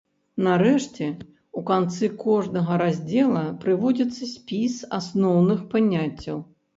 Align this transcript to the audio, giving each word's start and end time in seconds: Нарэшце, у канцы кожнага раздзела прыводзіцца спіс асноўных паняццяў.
Нарэшце, 0.45 1.07
у 1.59 1.61
канцы 1.67 2.07
кожнага 2.23 2.77
раздзела 2.83 3.43
прыводзіцца 3.65 4.23
спіс 4.31 4.79
асноўных 4.99 5.59
паняццяў. 5.75 6.37